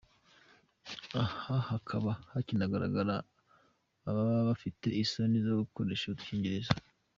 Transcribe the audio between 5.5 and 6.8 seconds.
gukoresha udukingirizo.